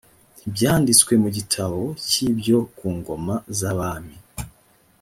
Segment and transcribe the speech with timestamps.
[0.37, 4.15] ntibyanditswe mu gitabo cy ibyo ku ngoma z abami